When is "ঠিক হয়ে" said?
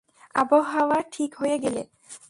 1.11-1.57